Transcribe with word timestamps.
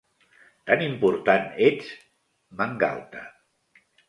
Tan 0.71 0.83
important, 0.85 1.45
ets? 1.67 1.93
—m'engalta. 1.99 3.23